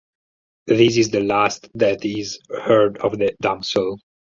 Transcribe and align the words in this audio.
This 0.65 0.97
is 0.97 1.11
the 1.11 1.19
last 1.21 1.69
that 1.75 2.03
is 2.03 2.39
heard 2.49 2.97
of 2.97 3.19
the 3.19 3.35
Damsel. 3.39 3.99